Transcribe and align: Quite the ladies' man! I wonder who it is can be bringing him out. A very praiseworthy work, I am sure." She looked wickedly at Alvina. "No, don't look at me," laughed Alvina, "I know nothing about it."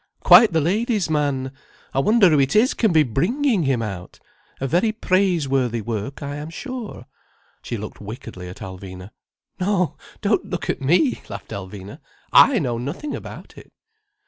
Quite 0.23 0.51
the 0.51 0.61
ladies' 0.61 1.11
man! 1.11 1.51
I 1.93 1.99
wonder 1.99 2.31
who 2.31 2.39
it 2.39 2.55
is 2.55 2.73
can 2.73 2.91
be 2.91 3.03
bringing 3.03 3.61
him 3.65 3.83
out. 3.83 4.19
A 4.59 4.65
very 4.65 4.91
praiseworthy 4.91 5.79
work, 5.81 6.23
I 6.23 6.37
am 6.37 6.49
sure." 6.49 7.05
She 7.61 7.77
looked 7.77 8.01
wickedly 8.01 8.49
at 8.49 8.57
Alvina. 8.63 9.11
"No, 9.59 9.97
don't 10.21 10.49
look 10.49 10.71
at 10.71 10.81
me," 10.81 11.21
laughed 11.29 11.51
Alvina, 11.51 11.99
"I 12.33 12.57
know 12.57 12.79
nothing 12.79 13.15
about 13.15 13.55
it." 13.59 13.71